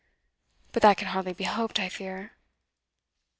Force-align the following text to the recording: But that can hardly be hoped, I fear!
But 0.71 0.81
that 0.81 0.97
can 0.97 1.09
hardly 1.09 1.33
be 1.33 1.43
hoped, 1.43 1.79
I 1.79 1.87
fear! 1.87 2.33